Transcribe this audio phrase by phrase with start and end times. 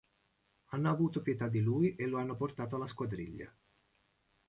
[0.71, 3.55] Hanno avuto pietà di lui e lo hanno portato alla squadriglia.